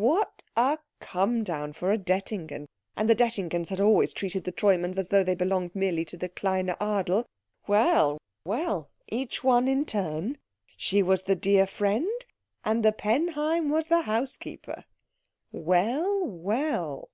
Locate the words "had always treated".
3.66-4.44